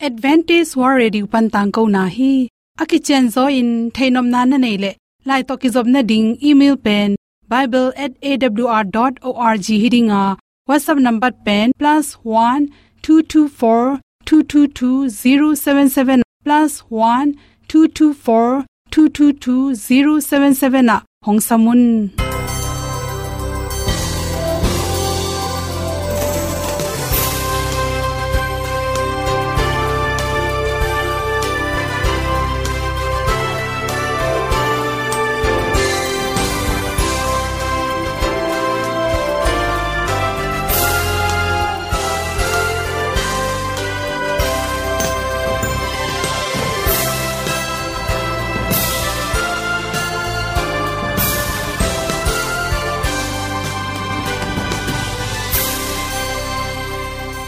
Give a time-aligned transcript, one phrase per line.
[0.00, 2.48] advantage war radio pan tang ko na hi.
[2.78, 4.94] Aki chen zo in thainom na na nei le.
[5.24, 7.16] Lai to ki zob na ding, email pen
[7.48, 10.36] bible@awr.org hiding a.
[10.68, 12.68] Whatsapp number pen, plus one,
[13.02, 17.34] two two, four, two two two, zero, seven seven plus one,
[17.68, 21.02] two two, four, two two two, zero, seven seven, a.
[21.24, 22.12] Hong samun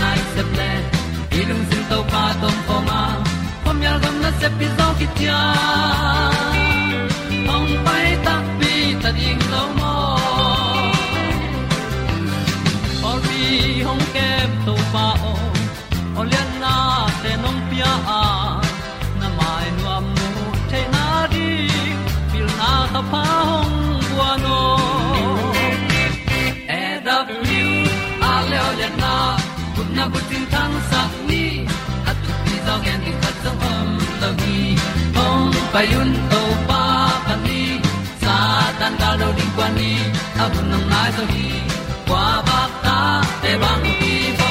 [0.00, 0.70] nai se ple
[1.38, 3.00] i lung sin to pa tom pa ma
[3.64, 5.40] pom yal gam na se pi zo ki tia
[7.48, 9.94] hong pai ta pi ta ding lo mo
[13.10, 13.42] ol bi
[13.88, 15.34] hong kem to pa o
[16.20, 16.74] ol yan na
[17.22, 18.23] te nong pia a
[32.74, 33.88] ti zo gen di khat zo om
[34.40, 34.58] gi
[35.16, 36.82] hong pai un to pa
[37.44, 37.62] ni
[38.22, 38.36] sa
[38.78, 39.10] tan da
[39.78, 39.90] ni
[40.42, 41.24] a bu nang mai so
[42.08, 42.98] kwa ba ta
[43.42, 44.50] te bang ki bo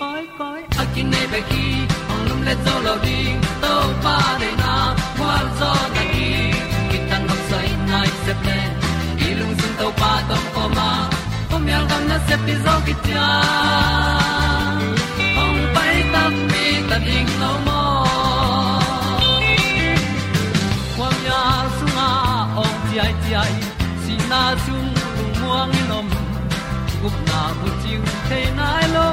[0.00, 1.64] koi koi a kin nei be ki
[2.12, 3.18] ong lum le zo lo di
[3.62, 3.74] to
[4.04, 4.74] pa de na
[5.18, 6.30] kwa zo na ki
[6.90, 8.58] ki tan nok sai nai se ple
[9.26, 10.90] i lung sun to pa tom ko ma.
[11.50, 13.28] Ko myal gam na se pi zo ki ta
[24.28, 26.08] na chung lu muang in om.
[27.02, 29.08] Gup na bu chiu the nai lo.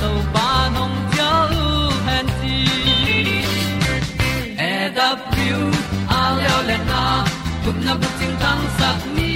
[0.00, 1.30] To ba nong pia
[1.62, 1.66] u
[2.06, 2.56] han ti
[4.70, 5.60] e da piu
[6.18, 7.02] a leo le na.
[7.64, 9.32] Gup na bu chiu tang sat ni.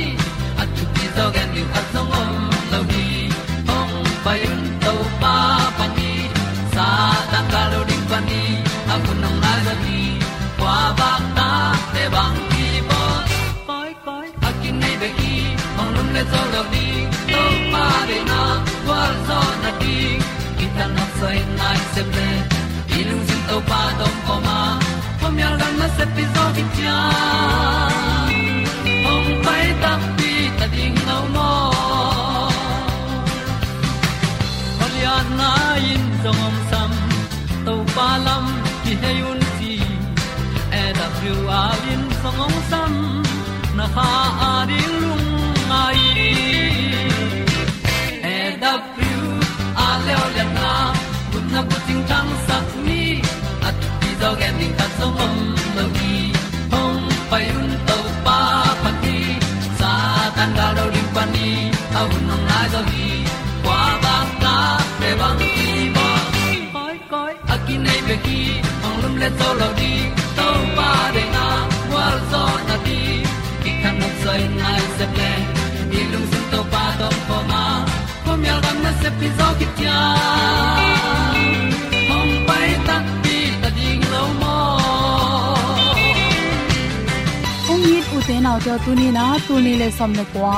[0.61, 2.60] At tu ti zo gen ni at song om.
[16.21, 16.87] Le zo lo ni
[17.33, 17.43] to
[17.73, 18.41] pa de na
[18.85, 19.97] kwa zo na di
[20.59, 22.29] ki ta na sai nai se ple
[22.99, 24.59] i lung sin to pa tom ko ma
[25.21, 26.99] ko myal gam na se pi zo ki tia
[29.13, 31.51] ong pai ta pi ta ding no mo
[34.81, 35.51] Holian na
[35.93, 36.93] in song om sam
[37.67, 38.45] to pa lam
[38.83, 39.75] ki hay un ti
[40.83, 41.65] e da thru a
[41.95, 42.93] in song om sam
[43.79, 44.11] na ha
[44.51, 45.10] a di lu
[52.01, 53.21] na bu tang sat ni
[53.69, 55.37] at ti do en ding ta som om
[55.77, 56.33] lo gi
[56.73, 58.39] hong pai un to pa
[58.83, 59.19] pa ti
[59.79, 59.93] sa
[60.37, 61.49] tan da do ri pa ni
[61.99, 63.11] au nong lai do gi
[63.65, 64.57] kwa ba ta
[65.01, 66.09] pe bang ti ba
[66.75, 68.41] koi koi a ki nei be ki
[68.83, 69.93] hong lum le to lo di
[70.37, 71.47] to pa de na
[71.93, 73.01] wa zo na ti
[73.63, 75.33] ki kan nok sai nai se ple
[75.91, 77.63] ni lung sun to pa to pa ma.
[78.25, 79.99] Ko myal gam na se pi zo ki tia
[88.51, 90.55] yit u tu ni na tu ni le som le kwa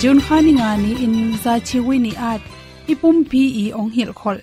[0.00, 2.42] jun khani nga ni in za chi wi ni at
[2.92, 4.38] ipum pi i ong hil khol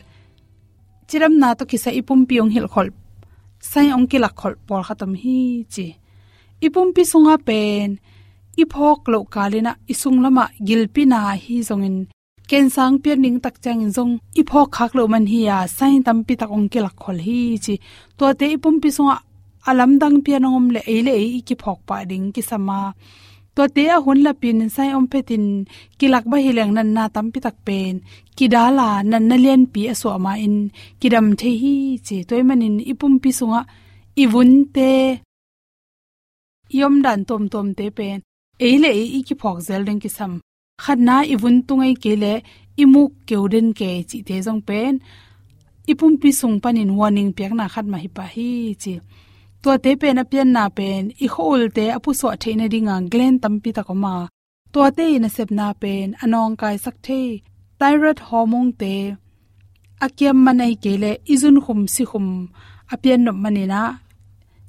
[1.08, 2.88] chiram na to kisa ipum pi ong hil khol
[3.70, 5.38] sai ong ki la khol por khatam hi
[5.74, 5.86] chi
[6.66, 7.90] ipum pi sunga pen
[8.62, 11.98] iphok lo kalina isung lama gilpina hi zongin
[12.50, 15.94] ken sang pian ning tak chang in zong iphok khak lo man hi ya sai
[16.06, 17.74] tam pi tak ong kilak khol hi chi
[18.18, 19.16] to te ipum pi sunga
[19.70, 22.80] alam dang pian ngom le eile e ki phok pa ding ki sama
[23.58, 25.46] to te a hun la pin sai om petin
[26.00, 27.94] kilak ba hi leng nan na tam pi tak pen.
[28.38, 30.58] Kidala nan na len pi aso ma in.
[31.02, 31.76] Kidam the hi
[32.08, 33.62] che toy manin ipum pi sunga.
[34.24, 34.92] Ibun te.
[36.80, 38.18] Yom dan tom tom te pen.
[38.68, 40.34] Eile e ki phok zel ding ki sam
[40.84, 42.34] khatna ibun tungai kele
[42.84, 44.94] imuk keuden ke chi te jong pen.
[45.92, 48.50] Ipum pi sung panin warning pek na khat ma hi pa hi
[48.82, 48.94] chi.
[49.70, 54.16] ตัวเตเป็นเปียนนาเป็นอีโคลเตอผู้สวดเทนดิงางเกลนตัมปิตะกมา
[54.74, 57.10] ตัวเตนเสบนาเป็นอนองกายสักเท
[57.78, 58.84] ไทรอยฮอร์โมนเต
[60.02, 62.28] อาเกียมมันไอเกเลอิจุนคุมสิคุม
[62.92, 63.84] อเปียนนบมันเนนะ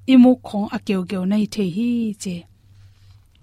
[0.09, 1.91] อิมุกของอาเกียวเกียวในเทฮี
[2.21, 2.25] เจ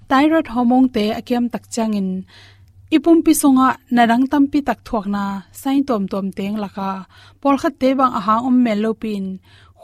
[0.07, 2.09] ไทรอยฮอร์โมนเตอาเกียมตักจังอิน
[2.91, 5.25] อีปุ่มปิสงะนาดังตัมปิตักถวกนา
[5.59, 6.91] ไซน์ตอมตอมเตงลักา
[7.41, 9.23] พอลขัดเตบังอาหางอมเมลโลปิน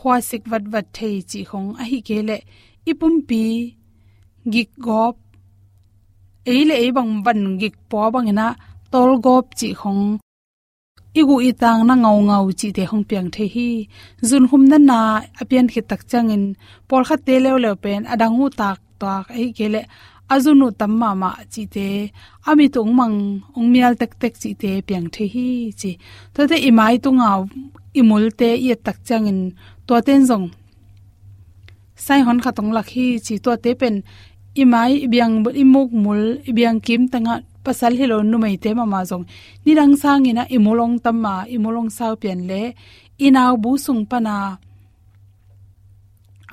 [0.01, 2.38] khwa sik wat wat thei chi khong a hi kele
[2.89, 3.44] ipum pi,
[4.53, 5.15] gik gop.
[6.51, 8.48] Eile e bang ban gik po bang na
[8.92, 10.03] tol gop chi khong.
[11.19, 13.69] Igu itang na ngau ngau chi te hong piang the hi.
[14.30, 15.00] Zun hum na na
[15.42, 16.44] apian khit tak changin
[16.88, 19.81] por kha te lew lew pen adangu tak tak ai kele
[20.33, 21.88] azunu tamma ma chi te
[22.50, 23.18] ami tung mang,
[23.57, 25.48] ong mial tak tek chi te piang the hi
[25.80, 25.92] chi.
[26.33, 27.31] To te imai tunga
[28.00, 29.39] imul te ye tak changin
[29.91, 30.45] tua ten zong
[32.05, 33.95] sai hon kha tong lak hi chi tua te pen
[34.61, 36.21] imai biang imuk mul
[36.57, 37.35] biang kim tanga
[37.65, 39.25] pasal hilo nu mai te ma ma zong.
[39.65, 42.63] Ni rang sang ina imolong tamma imolong sau pian le.
[43.25, 44.38] Inaw bu sung pana.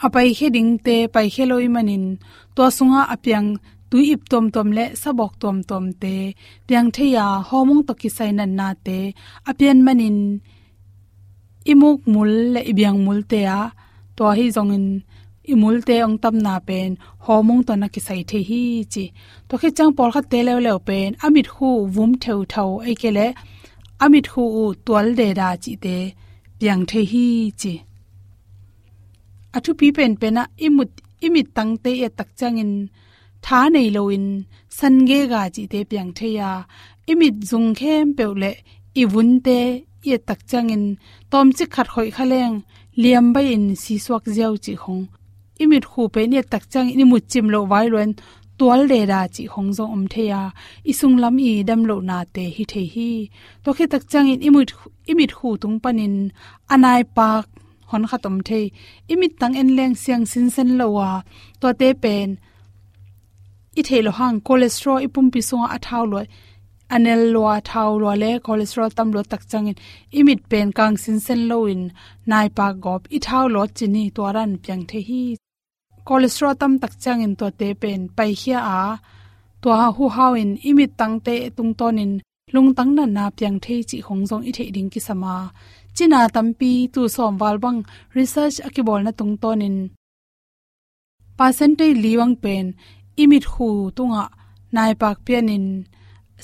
[0.05, 2.05] Apai heding te, pai heloi manin.
[2.55, 3.49] To sunga apyang
[3.91, 6.17] tui ip tom tom le, sabok tom tom te.
[6.67, 8.99] Piang theya homong to ki sai nan na te.
[9.51, 10.19] Apyan manin
[11.73, 13.61] imuk mul le ibyang mul te a.
[14.17, 14.87] To hi zongin
[15.53, 16.91] imul te ong tam na pen.
[17.25, 18.63] Homong to na ki sai the hi
[18.93, 19.05] chi.
[19.49, 21.11] To khe chang por kha te le le pen.
[21.25, 23.27] Amit hu vum theu thau ai ke le.
[24.05, 25.97] Amit hu u twal de da chi te
[26.59, 27.27] piang the hi
[27.61, 27.75] chi.
[29.57, 30.91] Athu pi pen pena imut,
[31.27, 32.73] imit tang te e tak changin
[33.45, 34.27] tha nei loin
[34.79, 36.51] san ge ga chi te piang the ya.
[37.11, 38.53] Imit zung khem peule
[39.01, 39.59] i vun te
[40.03, 40.85] ye tak changin
[41.31, 42.57] tom chi khat khoi khaleng,
[43.03, 45.05] liam bai in si swak jiao chi khong
[45.63, 48.11] imit khu pe ne tak chang ni mu chim lo wai loin
[48.59, 50.43] tual de ra chi hong zo om the ya.
[50.91, 53.11] Isung lam i dam lo na te hi the hi.
[53.65, 54.71] To khe tak chang in imit
[55.11, 56.17] imit khu tung panin
[56.75, 57.45] anai pak
[57.91, 58.61] hon khatom the.
[59.13, 61.11] Imit tang en leng siang sin sen lo wa.
[61.61, 62.29] To te pen,
[63.79, 66.27] i the lo hang cholesterol ipum pi so a thaw loi
[66.95, 69.77] anel lo thaw lo le cholesterol tam lo tak changin
[70.19, 71.83] imit pen kang sin sen lo in
[72.31, 75.23] nai pa gop i thaw lo chini to ran pyang the hi
[76.09, 78.83] cholesterol tam tak changin to te pen pai hia a
[79.63, 82.13] to ha hu haw in imit tang te tung ton in
[82.55, 85.35] lung tang na na pyang the chi khong jong i the ding ki sama
[85.97, 87.79] china tampi tu som wal bang
[88.17, 89.77] research akibol na tung ton in
[91.39, 92.67] percentage liwang pen
[93.23, 94.25] imit hu tunga
[94.75, 95.67] nai pak pianin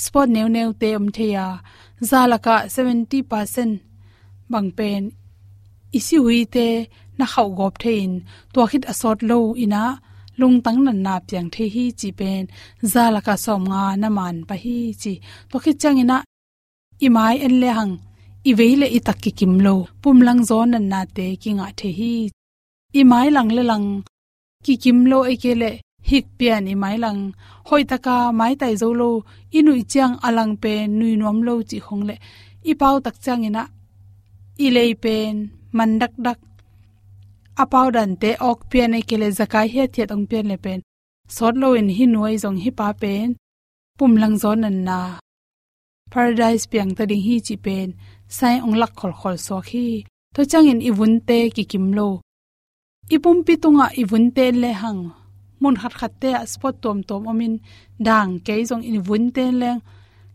[0.03, 1.61] sport neu neu te um theya à,
[2.11, 3.79] zalaka 70%
[4.51, 5.03] bang pen.
[5.97, 6.69] Isi hui te,
[7.19, 8.13] na khau gop thein
[8.53, 9.85] to khit asot lo ina,
[10.39, 12.43] lung tang nan na piang the hi chi pen.
[12.93, 15.13] Zalaka som nga na man pa hi chi.
[15.51, 16.19] To khit chang ina,
[17.07, 17.95] imai en le hang.
[18.51, 19.75] I veile i takki kim lo.
[20.03, 22.15] Pum lang zon nan na te ki nga the hi.
[23.01, 23.87] Imai lang le lang,
[24.65, 25.71] ki kim lo e ke le
[26.09, 27.21] hik pian i mai lang.
[27.69, 29.11] Hoi taka mai tai zo lo,
[29.59, 32.17] inui chiang alang pe nui nom lo chi khong le.
[32.71, 33.65] I pau tak chang ina
[34.65, 35.35] i lei pen,
[35.77, 36.39] man dak dak.
[37.63, 40.81] Apau dan te ok pian e kele zakai he thiat ong pian le pen.
[41.37, 43.29] Sot lo in hi nuai zong hi pa pen.
[43.99, 45.01] Pum lang zon nan na.
[46.13, 47.89] Paradise piang ta ding hi chi pen.
[48.37, 49.87] Sai ong lak khol khol so khi
[50.35, 52.09] to chang in i vun te ki kim lo.
[53.15, 55.03] Ipum pitunga i vun te le hang
[55.65, 57.55] mun khat khat te spot tom tom omin
[58.07, 59.81] dang ke jong in vun ten leng.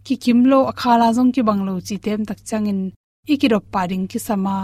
[0.05, 2.79] Ki kim lo akhala jong ki banglo chi tem tak changin
[3.31, 4.57] ikirop paring ki sama.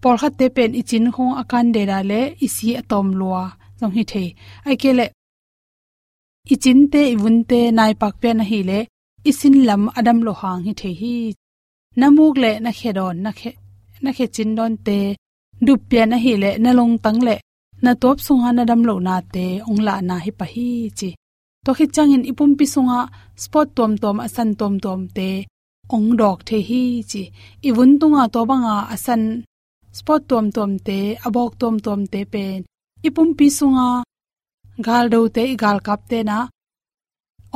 [0.00, 3.44] Por khat te pen ichin khong akan de ra le isi atom lua.
[3.78, 4.24] Jong hi the.
[4.68, 5.06] Ai ke le
[6.54, 8.78] ichin te ivun te nai pak pe na hi le
[9.30, 11.16] isin lam adam lo hang hi the hi.
[12.00, 13.50] Namuk le na khedon na khe
[14.02, 14.98] na khe chin don te.
[15.66, 17.34] Dup pe na hi le na long tang le
[17.84, 20.68] na top sung na dam lo na te, ong la na hi pa hi
[20.98, 21.10] chi.
[21.64, 23.00] To khi changin ipum pi sunga,
[23.42, 25.30] spot tom tom asan tom tom te,
[25.94, 27.22] ong dok the hi chi.
[27.68, 29.22] Iwun tunga to banga asan
[29.98, 32.58] spot tom tom te, abok tom tom te pen
[33.06, 33.88] ipum pi sunga,
[34.86, 36.38] gal do te, gal kap te na,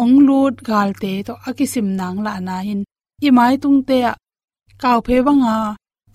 [0.03, 2.81] ong lut gal te to akisim nang la na hin.
[3.27, 3.99] I mai tung te
[4.83, 5.57] kaw phe banga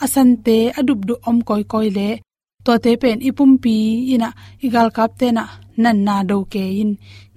[0.04, 2.10] asan te adup du om koi koi le
[2.66, 3.76] to te pen ipum pi
[4.14, 4.30] ina
[4.66, 5.44] igal kap te na
[5.84, 6.92] nan na do ke in.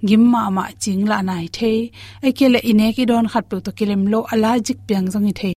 [0.07, 1.71] Gim ma ma ching la nai the.
[2.23, 5.33] Ai ke le ine ki don khat pu to kilem lo allergic piang jong i
[5.39, 5.49] the.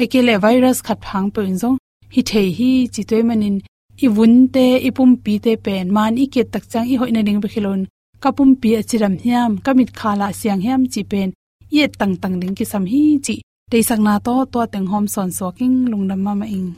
[0.00, 1.76] Ai ke le virus khat phang pu in jong
[2.14, 3.56] hi the hi chi toy manin
[4.04, 7.40] i vun te ipum pi te pen, man i ke tak chang i hoina ding
[7.42, 7.80] be khilon.
[8.22, 11.28] Kapum pi achiram hiam, kamit khala siang hiam chi pen.
[11.76, 13.36] Ye tang tang ding ki sam hi chi.
[13.70, 16.68] Te sang na to to teng hom son so king lungdam ma ma ing.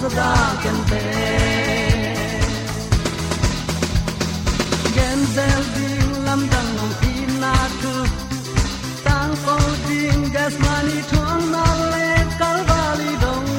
[0.00, 1.02] Zong da ken te.
[4.94, 7.94] Gen zel ding lam dang nong ti na tu
[9.04, 9.56] tang ko
[9.88, 12.08] ding gas mani thuang na le
[12.40, 13.50] kal valley dong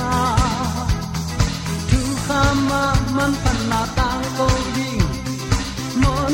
[0.00, 0.14] na.
[1.90, 2.82] Tu khama
[3.16, 5.06] man pan na tang ko ding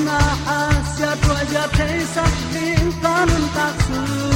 [0.06, 0.20] na
[0.58, 4.35] asia tua ya thei sắc linh kanun ta su.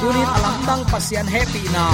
[0.00, 1.84] tunit alam tang pasian happy na.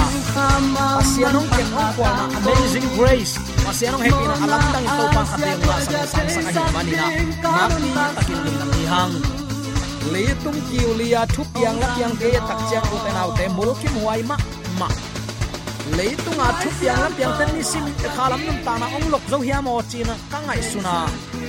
[0.97, 3.33] Pasian ong ken ong kwa na amazing grace.
[3.65, 5.75] Pasian ong happy na alam tang to pa ka teng na
[6.11, 7.07] sang sang hi mani na.
[7.41, 9.13] Napi takin lung nam hang
[10.13, 13.69] leitung kiu lia thup yang lak yang ke tak chang u te nau te mul
[13.81, 14.37] ki muai ma
[14.79, 14.89] ma.
[15.97, 19.07] Leitung a thup yang lak yang ten ni sim te khalam num ta na ong
[19.13, 20.95] lok zo hiam o china ka ngai suna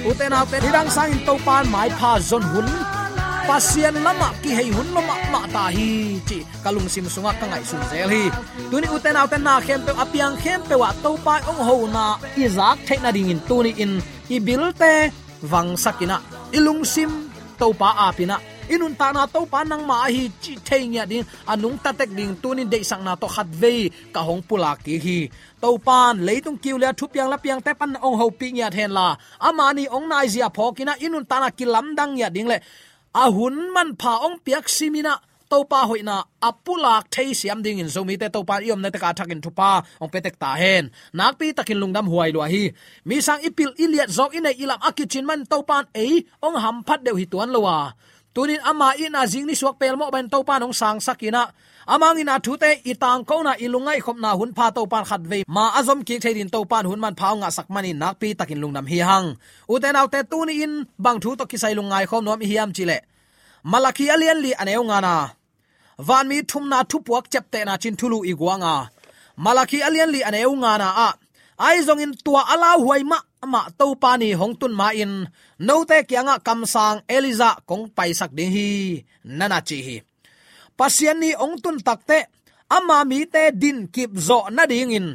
[0.09, 2.69] uten au te hidang sang in to pan mai pha zon hun
[3.47, 6.19] pasien lama ki hei hun lama ma ta hi.
[6.29, 8.23] Chi kalung sim sunga ka ngai sun zel hi.
[8.71, 12.05] Tuni uten au na khem pe apiang khem pe wa to pa ong ho na.
[12.43, 13.93] I zak theina ding in tuni in.
[14.35, 14.93] I bil te
[15.53, 16.17] wang sakina.
[16.57, 17.11] Ilung sim
[17.59, 18.37] to pa apina
[18.75, 20.25] inun ta na to pa nang ma hi.
[20.43, 21.25] Chi theinya ding.
[21.53, 24.95] Anung ta tek ding ni de sang na to khat ve ka hong pula ki
[25.05, 25.19] hi.
[25.63, 28.69] To pan leitung kiu le thu piang la piang te pan ong ho pi nya
[28.77, 29.17] then la.
[29.49, 32.59] Amani ong nai zia phokina inun ta na kilam dang ya ding le
[33.23, 35.15] a hun man pha ong piak simina
[35.51, 36.17] to pa hoina
[36.49, 39.71] apulak thei siam ding in zomi te to pa iom na te ka thakin thupa,
[40.03, 40.85] ong petek ta hen.
[41.17, 42.65] Nakpi takin lungdam huai lo hi.
[43.09, 46.13] Mi sang ipil iliat zok ine ilam akichin man to pan ei,
[46.47, 47.79] ong ham phat deu hi tuan lowa
[48.37, 51.49] tunin ama ina jing ni suak pel mo ben to pa nong sang sakina.
[51.89, 55.39] Amang ina thute itang ko na ilungai khop na hun pha to pan khat ve
[55.49, 58.61] ma azom ki din to pan hun man phao nga sak mani nak pi takin
[58.61, 59.29] lungnam hi hang.
[59.73, 62.99] Uten autte tuni in, bang thu to kisai lungai khom nom hiam chile
[63.65, 65.15] malaki alian li aneu nga na.
[66.07, 68.75] Van mi thum na thu puak chep te na chin thulu igwanga
[69.45, 71.09] malaki alian li aneu nga na a
[71.59, 75.27] ai zong in tua ala huai ma ma to pa ni hong tun ma in.
[75.59, 78.69] No te kyanga kam sang eliza kong pai sak ding hi.
[79.25, 79.97] Nana chi hi.
[80.77, 82.19] Pasian ni ong tun takte
[82.69, 85.09] ama mi te din kip zo na ding in.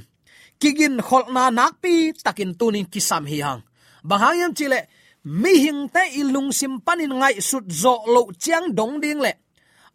[0.59, 3.61] Kigin khol na nak pi takin tunin kisam hi hang.
[4.09, 4.79] Bahang yam chile
[5.23, 9.33] mi hing te ilung sim panin ngai sut zo lo chiang dong ding le.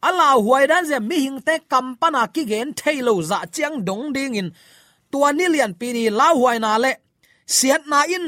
[0.09, 4.35] Ala huai dan ze mi hing te kampana ki gen thailo za chiang dong ding
[4.41, 4.49] in
[5.17, 6.93] tua ni lian pi ni la huai na le.
[7.57, 8.27] Siat na in,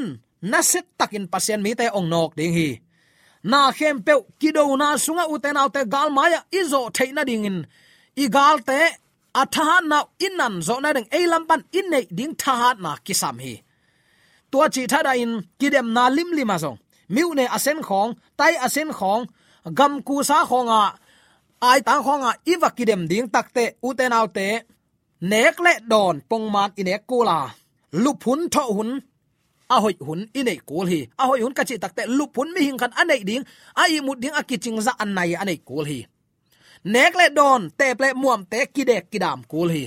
[0.51, 2.69] na set takin pasien mi te ong nok ding hi.
[3.51, 7.57] Na khem pe kido na sunga uten autte gal maya izo theina ding in.
[8.23, 8.79] I gal te
[9.41, 13.53] athahan na inan zo na ding e lampan in nei ding thahat na kisam hi.
[14.51, 16.79] Tua chi thada in kidem na lim lima zong.
[17.13, 19.23] Miu ne asen khong, tai asen khong,
[19.77, 20.81] gam ku sa khonga
[21.69, 24.47] ai tang khonga iwa kidem ding takte uten autte
[25.21, 27.49] nek le don pongman inek kula.
[28.03, 28.91] Lupun tho hun.
[29.69, 31.01] A hoi hun inei kul hi.
[31.17, 33.43] A hoi hun kachi takte lupun mi hing khan anei ding.
[33.75, 35.99] A i mut ding akiching za anai anei kul hi.
[36.83, 39.83] Nek le don te ple muam te kidek kidam kul hi.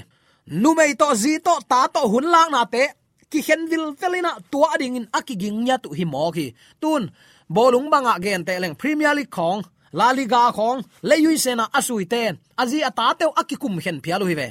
[0.47, 2.85] Nu mei to zi to ta to hun lang na te.
[3.31, 6.47] Ki hen vil velina tua ading in akiging nya tu hi mo ki
[6.83, 7.09] tun,
[7.49, 9.63] bolung banga gen te leng premier league khong,
[9.99, 14.35] la liga khong, le yui sena asui ten azi ata te akikum hen phialu hi
[14.41, 14.49] ve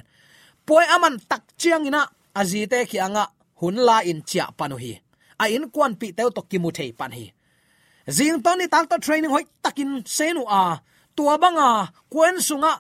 [0.72, 2.02] poi aman tak chiang ina.
[2.40, 3.24] Azite khi ki anga
[3.60, 4.92] hun la in chia panu hi.
[5.44, 7.26] A in kwan pi teu to kimu thei pan hi.
[8.18, 10.64] Zing to ni tak to training hoi takin senu a.
[11.16, 11.70] Tua banga
[12.12, 12.74] kwen sunga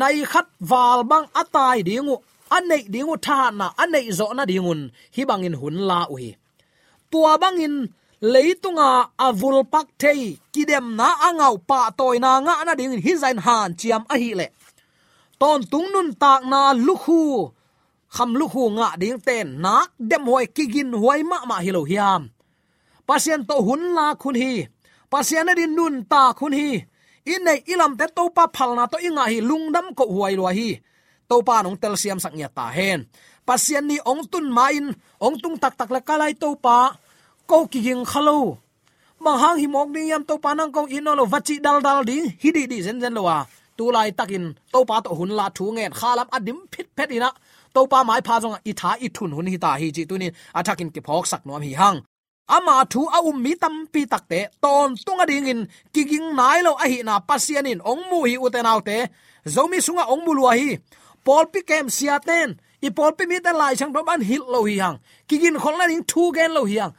[0.00, 2.16] nai khat wal bang atai dingu
[2.56, 4.80] anei dingu tha na anei zo na dingun
[5.14, 6.30] hi bangin hun la uhi,
[7.10, 7.76] tua bangin
[8.32, 8.88] leitunga
[9.26, 14.02] avul pak thei kidem na angau pa toina nga na ding hi zain han chiam
[14.12, 14.46] a hi le
[15.44, 17.52] ton tung nun tak na lukhu
[18.14, 22.22] kham lukhu nga ding ten nak dem hoi kigin hoi ma ma hilo hiam
[23.08, 24.54] pasien to hun la khun hi.
[25.12, 26.70] Pasien din nun ta khun hi.
[27.32, 30.48] In nei ilam te to pa phal na to inga hi lungdam ko huai lo
[30.58, 30.70] hi.
[31.28, 33.00] To pa nong tel siam sak nya ta hen
[33.48, 36.96] pasien ni ong tun main ong tung tak tak la kalai to pa
[37.50, 38.56] ko kiging khalo
[39.20, 42.00] mang hang hi mok ding yam to pa nang ko in lo vachi dal dal
[42.08, 43.44] ding hi di di zen zen lo wa
[43.78, 47.30] tu lai takin to pa to hun la thu ngen khalam adim phit phet ina.
[47.74, 50.32] To pa mai pha jong i tha i thun hun hi ta hi chi tunin
[50.58, 51.98] athakin ki phok sak nom hi hang.
[52.56, 55.60] Ama thu a um mi tam pi takte ton tunga ding in
[55.94, 58.98] kiging nai lo a hi na pasian in, ong mu hi uten autte
[59.54, 60.70] zomi sunga ong mu lu hi.
[61.26, 62.48] Pol pi kem siaten
[62.86, 64.96] i pol pi mi ta lai chang ban hil lo hi hang.
[65.28, 66.92] Kigin khol na ding thu gen lo hi hang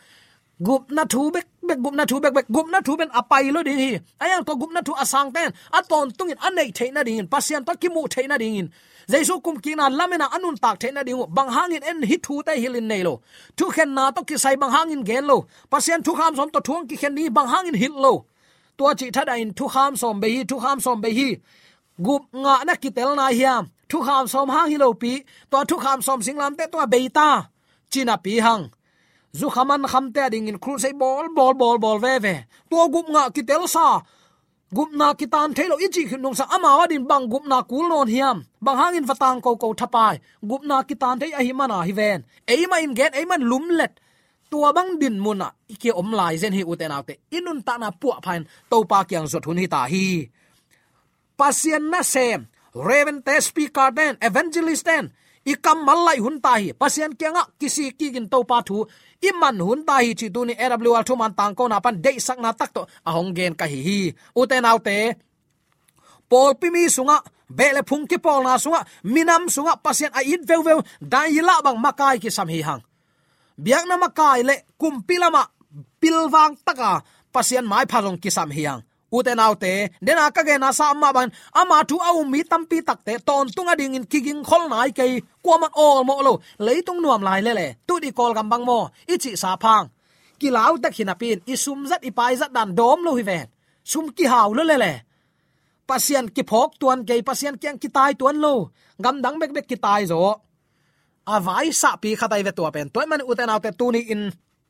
[0.59, 3.51] gup na thu bek bek gup na thu bek bek gup na thu ben apai
[3.51, 6.67] lo ding hi ayang to gup na thu asang à ten aton à tungin anei
[6.67, 8.67] à theina ding in pasian to ki mu theina ding in
[9.07, 12.53] jaisu kum ki na lamena anun tak theina ding bang hangin en hi thu te
[12.61, 13.19] hilin nei lo
[13.57, 15.37] thu khen na to ki sai bang hangin gen lo
[15.71, 18.13] pasian thu kham som to thuang ki khen ni bang hangin hil lo
[18.77, 21.29] tua chi thada in thu kham som be hi thu kham som be hi
[22.05, 25.13] gup nga na ki tel na hiam thu kham som hang hi lo pi
[25.51, 27.29] to thu kham som singlam te to be ta.
[27.91, 28.63] China pi hang
[29.39, 32.35] zu khaman kham te ding in khru sei bol bol bol bol ve ve
[32.69, 33.87] to gup nga kitel sa sa
[34.75, 39.05] gupna kitan thelo ichi nong sa ama wadin bang gupna kul non hiam bang hangin
[39.09, 40.15] watang ko ko thapai
[40.49, 42.19] gupna kitan thei ahi mana hi ven
[42.53, 43.93] eima in get eiman lumlet
[44.49, 48.07] tua bang din muna ike om lai zen hi uten autte inun ta na pu
[48.25, 50.05] phain to pa kyang zot hun hi ta hi.
[51.39, 52.41] Pasien na sem
[52.87, 55.05] raven te speaker den evangelist den
[55.51, 56.67] ikam malai hun ta hi.
[56.81, 58.77] Pasien kyanga kisi ki gin to pa thu
[59.21, 62.19] iman hun ta hi chi tu ni awl thu man tang ko na pan de
[62.19, 62.83] sak na tak to.
[63.07, 63.99] Ahong gen ka hi hi.
[64.35, 65.15] U te nau te.
[66.29, 70.41] Pol pi mi sunga bele phung ki pol na sunga, minam sunga, pasien a in
[70.45, 72.81] veu veu, dai la bang makai ki sam hi hang.
[73.57, 75.45] Biak na makai le kumpilama
[75.99, 78.81] pilwang taka, pasien mai pharong ki sam hi hang
[79.17, 79.73] uten autte
[80.05, 83.73] den ka ge na sa ma ban ama thu au mi tampi takte ton tunga
[83.79, 85.05] ding in kiging khol nai ke
[85.43, 86.33] kwaman ol mo lo
[86.65, 88.79] leitung nuam lai le le, tu di kol gam bang mo
[89.13, 89.85] ichi sa phang.
[90.39, 93.39] Ki lau tak hinapin isum zat pai zat dan dom lo hi ve
[93.91, 94.93] sum ki hau lo le le.
[95.89, 98.53] Pasian ki phok tuan ke pasian kyang ki tai tuan lo,
[99.03, 100.19] gam dang bek bek ki tai zo.
[101.35, 104.21] Avai sa pi khatai ve tua pen, toy man uten autte tu ni in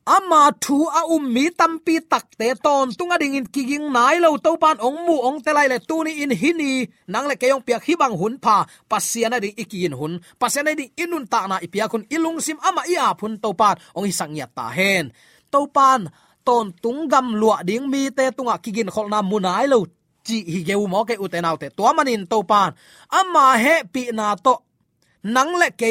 [0.05, 4.51] ama thu a um mi tampi takte ton tunga ding in kiging nai lo to
[4.61, 8.13] pan ong mu ong telai le tu ni in hini nang le keyong piak hibang
[8.13, 8.57] hun pha.
[8.89, 10.13] Pasiana ding ikin hun.
[10.39, 13.75] Pasiana ding inun ta na ipia kun ilung sim ama ia phun to pan.
[13.97, 15.09] Ong isang ya ta hen.
[15.51, 16.01] To pan,
[16.45, 19.89] ton tung gam lua ding mi te tunga kigin khol na munai lo
[20.25, 22.69] chi hi geu mo ke uten te to manin to pan.
[23.09, 24.55] Ama he pi na to.
[25.33, 25.89] Nang le ke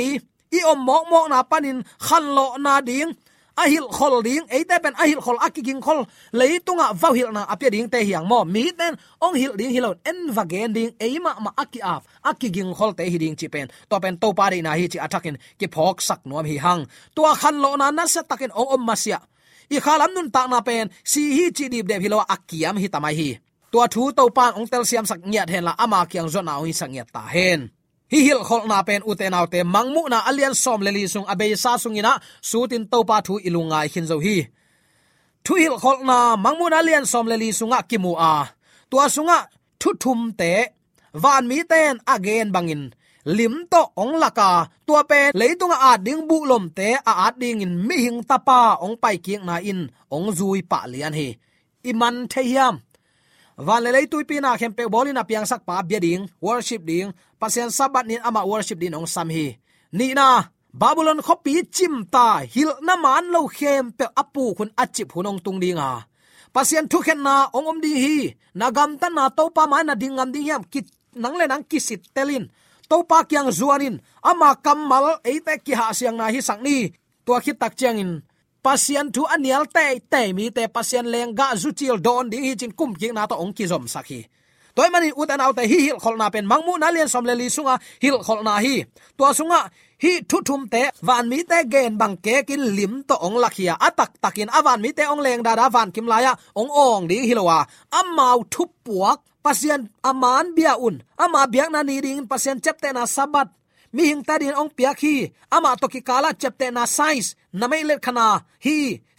[0.54, 3.10] i om mok mok na panin khan lo na ding
[3.56, 7.98] ahil khol ding eite pen ahil khol akiging khol leitunga vauhil na apia ding te
[8.08, 12.02] hiang mo mi ten ong hil ding hilon en vagen ding eima ma aki af
[12.30, 13.66] akiging khol te hi ding chi pen.
[13.88, 16.82] To pen to pare na hi chi atakin ki phok sak nuam hi hang.
[17.14, 19.18] Tua khan lo na na sa takin ong om masia
[19.70, 23.14] i khalam nun ta na pen si hi chi dip de hilo akiam hi tamai
[23.20, 23.30] hi.
[23.72, 26.66] Tua thu to pan ong tel siam sak nyat hen la ama kyang zona ong
[26.68, 27.70] hi sak ta hen
[28.14, 31.72] hi hil khol na pen uten autte mangmu na alian som leli sung abe sa
[31.82, 32.12] sungina
[32.48, 34.36] sutin to pa thu ilunga hin zo hi.
[35.44, 38.34] Thu hil khol na mangmu na alian som leli sunga kimu a.
[38.90, 39.38] Tua sunga
[39.80, 40.52] thu thum te,
[41.22, 42.82] van mi ten again bangin.
[43.36, 44.50] Lim to ong laka
[44.86, 48.60] tua pe leitung a ding bu lom te a a ding in mi hing tapa
[48.84, 49.80] ong pai kiek na in
[50.16, 51.28] ong zui pa lian hi.
[51.90, 52.74] Iman thehiam
[53.66, 57.08] van le lei tui pina khem pe bolina piang sak pa bia ding, worship ding
[57.44, 59.60] pasien sabat nin ama worship din ong sam hi.
[59.92, 65.12] Ni na, babylon khopi chim ta hil na man lo khem pe apu khun achip
[65.12, 66.08] hunong tung dinga
[66.56, 68.16] pasien thu khen na ong om di hi.
[68.56, 70.88] Na gam ta na to pa ma na dingam ngam ding yam kit
[71.22, 72.48] nang le nang kisit telin
[72.88, 76.96] to pa kyang zuanin ama kamal eite ki ha siang na hi sang ni.
[77.28, 78.12] Tua khit tak chiang in.
[78.64, 82.56] Pasian thu anial te te mi te pasian leng ga zu chil don ding hi
[82.56, 84.24] chin kum ki na to ong ki zom sakhi
[84.76, 87.46] toy mani utan auta hi hil khol na pen mangmu na lian som le li
[87.56, 88.74] sunga hil khol na hi
[89.18, 89.60] to sunga
[90.02, 93.74] hi thu thum te van mi te gen bang ke kin lim to ong lakhia
[93.86, 97.24] atak takin avan mi te ong leng da da van kim laya ong ong ding
[97.28, 97.58] hilowa
[97.98, 103.04] amau thu puak pasian aman bia un ama biak na ni ding pasian chepte na
[103.16, 103.48] sabat
[103.94, 105.16] mi hing ta din ong piak hi
[105.56, 108.26] ama to ki kala chepte na size na mai le khana
[108.64, 108.76] hi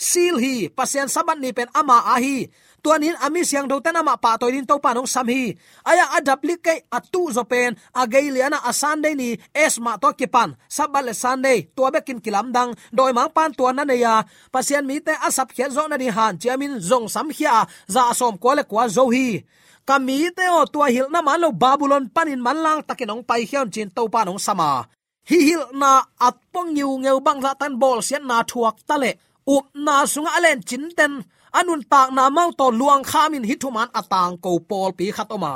[0.09, 2.37] seal hi pasian sabat ni pen ama a hi
[2.85, 7.33] tuanin ami siang do tanama pa to din to panong samhi aya hi aya atu
[7.33, 10.53] zo pen ageliana asande ni esma to kipan.
[10.69, 14.21] Sabale sande to bekin kilam dang, doi mang pan tuan na ne ya
[14.53, 18.37] pasian mi te asap khia zo na ni han, chiamin zong sam khia, za som
[18.37, 19.41] ko le kwa zo hi.
[19.85, 23.71] Kami te o tua hil na man lo babylon panin man lang takin pai hian
[23.73, 24.85] chin to panong sama.
[25.29, 29.11] Hi hil na atpong yu ngeu bang la tan bol sian na thuak tale.
[29.45, 31.13] Up na sunga alen chin ten
[31.59, 35.53] anun tak na mau to luang khamin hithuman atang ko pol pi khatoma.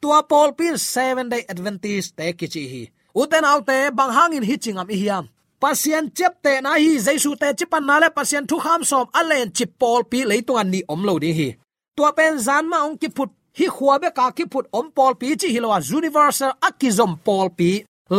[0.00, 2.82] Tua pol pi seven day adventist te kichi hi.
[3.20, 4.56] Uten autte bang hangin hi
[4.94, 5.24] i hiam.
[5.60, 9.52] Pasien chep te na hi jaisu te chipan na le pasien thu kham som alen
[9.56, 11.48] chip pol pi leitung an ni om lo di hi.
[11.96, 15.36] Tua pen zan ma ong ki phut, hi khuabe ka ki phut om pol pi
[15.40, 17.70] chi hilwa universal akizom pol pi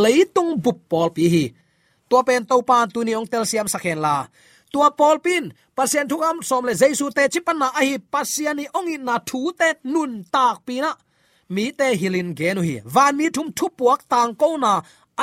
[0.04, 1.46] leitung bup pol pi hi.
[2.10, 4.15] Tua pen to pan tu ni ong tel siam sakhen la
[4.72, 8.90] tua pol pin, pasien thukam som le jaisu te chipan na ahi pasien ni ong
[8.96, 10.92] in na thu te nun tak pina
[11.54, 14.74] mi te hilin genu hi van mi thum thu puak tang ko na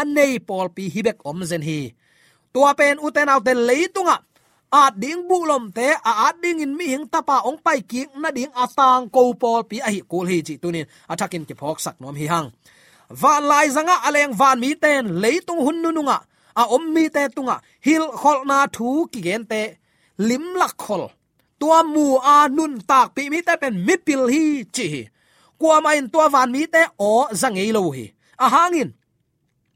[0.01, 1.81] anei pol pi hibek om zen hi.
[2.53, 4.17] Tua pen uten out te leitunga
[4.81, 8.03] a ding bu lom te, a a ding in mi hing tapa ong pai ki
[8.23, 11.79] na ding atang ko pol pi a hi kul hi chi tunin atakin ki phok
[11.85, 12.49] sak nom hi hang.
[13.21, 16.19] Van lai zanga aleng van mi ten leitung hun nu nunga
[16.61, 19.63] a om mi te tunga, hil khol na thu ki gen te,
[20.29, 21.05] lim lak khol.
[21.61, 24.45] Tua mu a nun tak pi mi te pen mi pil hi
[24.75, 24.89] chi
[25.59, 28.07] kwa ma in tua van mi te o zangei lo hi.
[28.45, 28.91] A hangin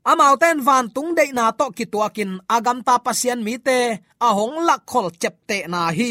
[0.04, 3.78] amau ten van tung de na to ki tuakin agam ta pasian mi te,
[4.26, 6.10] a hong lak khol chep te na hi.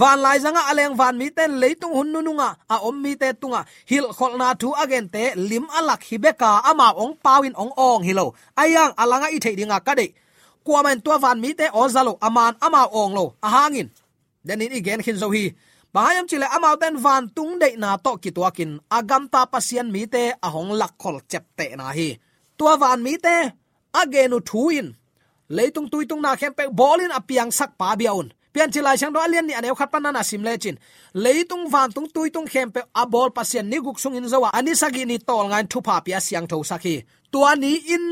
[0.00, 3.60] Van lai zanga aleng van mi ten leitung hun nunga, a om mi te tunga.
[3.90, 8.02] Hil khol na thu again te lim alak hi beka, ama ong pawin ong ong
[8.08, 8.26] hilo
[8.62, 10.06] ayang alanga i thei dinga kade
[10.64, 13.24] kwa man tua van mi te ozalo aman ama ong lo.
[13.42, 13.88] A hangin
[14.46, 15.44] denin igen khin zo hi.
[15.94, 20.06] Bahayam chile amau ten van tung de na to ki tuakin agam ta pasian mi
[20.06, 22.08] te, a hong lak khol chep te na hi.
[22.58, 23.36] Tua van mi te
[24.00, 24.86] agenu thuin
[25.56, 29.46] leitung tuitung na khem pe bolin apiang sak pa biaun pian chilai chang do alian
[29.46, 30.76] ni aneu khat panana sim le chin
[31.24, 35.02] leitung van tung tuitung khem pe abol pasien ni guk sung in zawa ani sagi
[35.04, 36.94] ni tol ngai thu pa pia siang tho sakhi
[37.32, 38.06] tua ni in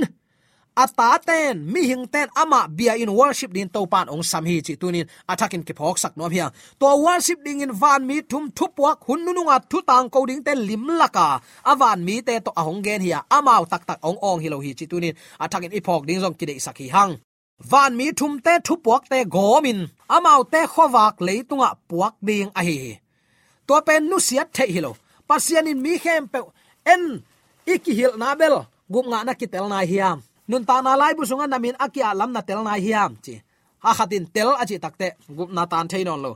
[0.76, 4.60] ata ten, mi hing ten, ama bia in worship din to pan ong sam hi
[4.64, 8.50] chi tunin attacking ki phok sak nom hiang to worship ding in van mi thum
[8.50, 11.40] thubuak hun nu nga thu tang ko ding ten lim laka.
[11.64, 13.20] Avan mi te to ahong gen hiya.
[13.28, 16.44] Amao tak tak ong ong hi lo hi chi tunin attacking iphok ding jong ki
[16.46, 17.12] dei sakhi hang.
[17.70, 22.62] Van mi thum te thu puak te gomin amao te khowak leitunga puak ding a
[22.64, 22.76] hi
[23.66, 24.96] to pen nu siat the hi lo.
[25.28, 26.40] Pasian in mi khem pe
[26.92, 27.02] en
[27.72, 28.56] ikihil nabel
[28.92, 32.30] gum nga na kitel na hiam nun ta na lai bu sunga namin akia lam
[32.34, 33.34] na tel na hiam, chi.
[33.84, 36.32] Ha khatin tel achi takte gup na tan theinon lo.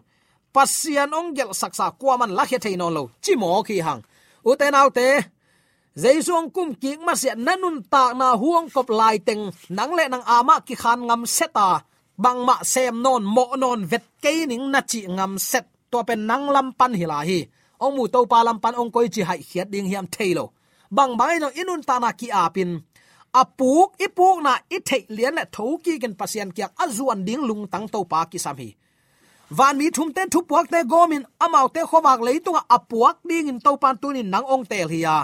[0.55, 3.03] Pasian ong gel saksa kwaman lakhe theinon lo.
[3.25, 4.03] Chi mo ki hang.
[4.49, 5.07] U te nau te
[6.03, 9.45] zaisong kum ki ma se nanun ta na huang kop lai teng
[9.77, 11.69] nang le nang ama ki khan ngam seta
[12.25, 15.67] bang ma sem non, mo non, vet ke ning na chi ngam set.
[15.91, 17.41] To pen nang lam pan hi hi.
[17.85, 20.47] Ong mu to pa lam pan ong koi chi hai khiat ding hiam thailo
[20.91, 22.71] bang bai no inun ta na ki apin
[23.41, 27.65] apuk ipuk na i thei lian la tho ki gen pasian kyak azuan ding lung
[27.73, 28.71] tang to pa ki sam hi.
[29.59, 33.59] Van mi thum ten thu puak te gomin amau te khomak leitunga apuak ding in
[33.65, 35.17] to pan tunin nang ong tel hi ya.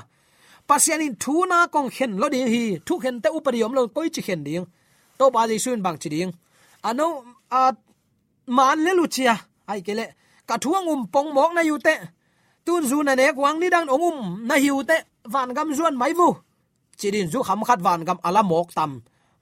[0.68, 4.09] Pasian in thu na kong khen lo ding hi, thu khen te upariom lo koi
[4.14, 4.64] chi khen ding.
[5.18, 6.33] To ba ji sun bang chi ding.
[6.88, 7.07] Ano,
[7.51, 7.62] a,
[8.57, 9.35] man le lu chia
[9.70, 10.07] ai kele
[10.48, 11.94] ka thuang um pong mok na yu te.
[12.64, 14.96] Tun zu na ne kwang ni dang ong um na hiu te.
[15.33, 16.29] Van gam zuan mai vu
[16.98, 18.90] chidin zu kham khat van gam ala à mok tam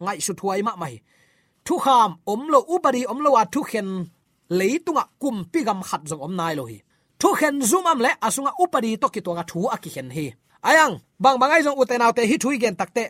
[0.04, 0.94] ngai su thuai ma mai
[1.66, 3.88] thu kham om lo bari om lo wa à, thu khen
[4.58, 6.78] leitunga kum pi gam khat giống om nai lo à hi
[7.20, 10.26] thu khen zum am le asunga upari to ki to nga thu aki khen hi.
[10.68, 13.04] Ayang bang bangai jong uten autte hi thui gen takte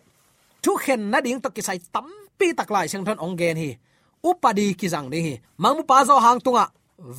[0.62, 2.06] thu khen na ding to ki sai tam
[2.38, 3.70] pi tak lai sang thon ong gen hi.
[4.28, 5.34] Upadi ki jang ding hi.
[5.62, 6.64] Mangmu pa zo hang tunga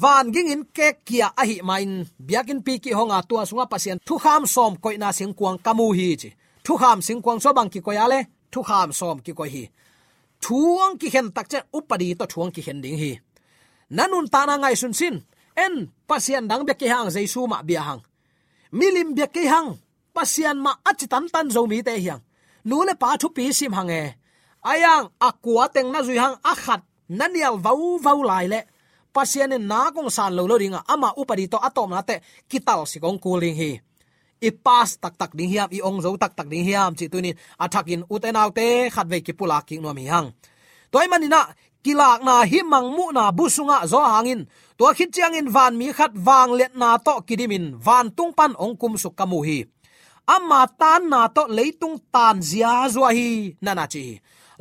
[0.01, 1.91] van ging in ke kia a hi main
[2.27, 6.07] biakin pi ki honga tua sunga pasien thu kham som koina sing kuang kamu hi
[6.21, 6.29] chi
[6.65, 8.19] thu kham sing kwang so bang ki ko yale
[8.52, 9.63] thu kham som ki ko hi.
[10.41, 13.12] Thuang ki hen tak che upadi to thuang ki hen ding hi.
[13.95, 15.15] Nanun ta na ngai sun sin,
[15.56, 15.74] en
[16.10, 18.02] pasian dang be ki hang jaisu ma bia hang.
[18.78, 19.69] Milim be ki hang,
[20.15, 22.21] pasian ma achi tan tan zo mi te hiang.
[22.69, 24.04] Nu le pa thu pi sim hang e.
[24.71, 28.62] Ayang akwa teng na zui hang akhat nanial vau vau lai le.
[29.15, 32.15] Pasian na kong san lo lo ringa ama upadi to atom na te
[32.50, 33.71] kital si kong cooling hi
[34.41, 35.69] i pass, tak tak, ding hiam.
[35.69, 36.97] I ong zo, tak tak, ding hiam.
[36.97, 40.34] Chi tunin athakin utenaw te khat ve ki pula ki no mi hang
[40.91, 41.41] toy manina
[41.84, 44.41] kilak na hi mangmu na busunga zo hangin
[44.77, 48.51] to khit chiang in van mi khat wang let na to kidimin van tung pan
[48.63, 49.60] ong kum su kamu hi.
[50.36, 53.30] Amma tan na to leitung tan zia zo hi
[53.63, 54.06] nana chi.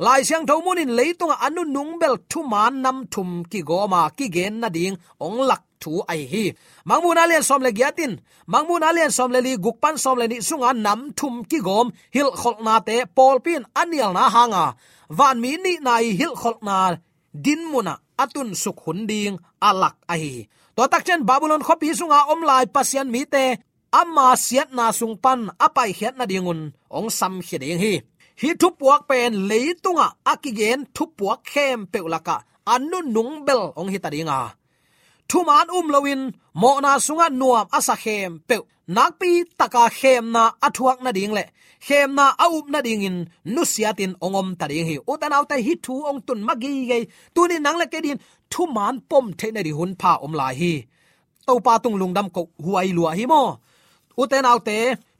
[0.05, 4.55] Lai siang tho munin leitung anu nungbel thu man nam thum ki goma ki gen
[4.61, 4.95] na ding.
[5.25, 6.43] Ong lak thu ai hi.
[6.89, 8.13] Mangmun alian som le giatin
[8.53, 12.29] mangmun alian som le li gukpan som le ni sunga nam thum ki gom, hil
[12.41, 14.65] khol na te pol pin anial na hanga
[15.17, 16.77] van mi ni nai, hil khol na
[17.45, 19.35] din muna atun suk hun ding
[19.69, 20.25] alak ai
[20.75, 23.45] to tak chen babylon khopi sunga om lai pasian mi te,
[23.99, 26.61] amma siat na sung pan apai hiat na dingun
[26.97, 27.93] ong sam hi ding hi.
[28.41, 32.37] Hi thu puak pen leitunga akigen thu puak khem peulaka
[32.73, 34.09] anu nungbel ong hi ta
[35.31, 40.51] dinga thuman um lowin mo na sunga nuam asa khem pe nakpi taka khem na
[40.61, 41.43] athuak na ding le.
[41.79, 44.97] Khem na aup na ding in nu siatin ongom ta ding hi.
[45.07, 48.99] Utan auta hi thu ong tun magi ge tuni nang le ke din thu man
[49.09, 50.73] pom the na ri hun pha om lai hi.
[51.47, 53.43] To pa tung lungdam ko huai lua hi mo.
[54.21, 54.77] Uten autte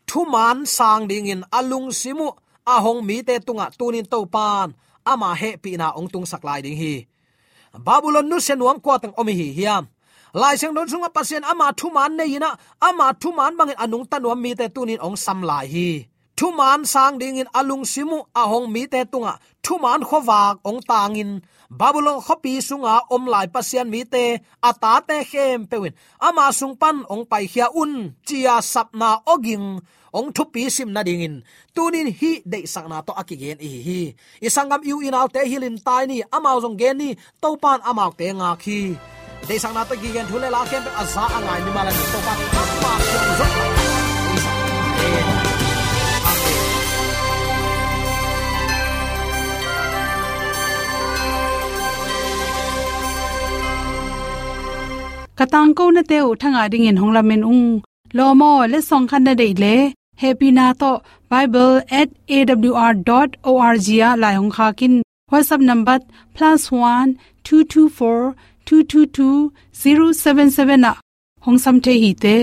[0.10, 2.30] thu man sang ding in alung simu.
[2.74, 4.68] A hong mi te tunga tunin to pan
[5.12, 6.94] ama he pi na ong tung sak lai ding hi.
[7.86, 9.84] Babylon nu sen wang kwa tang omi hi hiam
[10.34, 14.06] lai seng don sunga pasien ama thu man nei na ama thu man bangin anung
[14.12, 15.90] tanwa mi te tunin ong sam lai hi.
[16.40, 19.34] Thu man sang ding in alung simu ahong mi te tunga
[19.66, 21.32] thu man khowak ong tangin
[21.80, 24.24] babylon khopi sunga om lai pasian mi te
[24.70, 25.94] ata te khem pewin
[26.28, 27.92] ama sung pan ong pai hia un,
[28.28, 29.68] chia sapna oging
[30.18, 31.36] ong thu pi sim na ding in.
[31.76, 34.02] Tunin hi de sang na to akigen i hi.
[34.48, 37.10] Isangam yu inaw te hilin tai ni amao zong gen ni
[37.42, 38.80] topan amao te nga khi
[39.48, 42.20] de sang na to gi gen thule la kem aza angai ni mala ni to
[42.26, 42.34] pa
[42.84, 43.48] ma kyong zo
[55.40, 57.68] katang ko na teu thanga ding in hongla men ung.
[58.18, 59.76] Lomo le song khan na dei le.
[60.22, 60.92] Happy na to
[61.32, 64.94] bible@awr.org ya la hong kha kin.
[65.32, 65.98] Whatsapp number
[66.38, 68.26] +1224
[68.72, 70.92] 222 077 na
[71.46, 72.36] hong sam the hi te